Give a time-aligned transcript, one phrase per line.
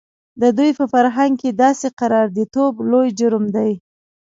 [0.41, 3.71] د دوی په فرهنګ کې داسې قراردادي توب لوی جرم دی.